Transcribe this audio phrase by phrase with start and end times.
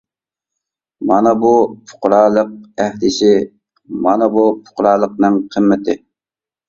[1.09, 1.51] مانا بۇ
[1.91, 2.55] پۇقرالىق
[2.85, 3.29] ئەھدىسى
[4.07, 5.97] مانا بۇ پۇقرالىقنىڭ قىممىتى.